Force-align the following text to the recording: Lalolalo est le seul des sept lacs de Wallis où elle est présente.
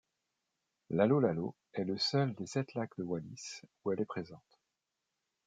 Lalolalo 0.89 1.53
est 1.73 1.83
le 1.83 1.95
seul 1.95 2.33
des 2.33 2.47
sept 2.47 2.73
lacs 2.73 2.97
de 2.97 3.03
Wallis 3.03 3.61
où 3.85 3.91
elle 3.91 4.01
est 4.01 4.05
présente. 4.05 4.59